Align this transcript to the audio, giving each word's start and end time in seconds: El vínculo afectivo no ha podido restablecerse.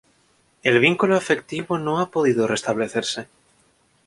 El 0.63 0.79
vínculo 0.79 1.15
afectivo 1.15 1.77
no 1.77 1.99
ha 1.99 2.09
podido 2.09 2.47
restablecerse. 2.47 3.27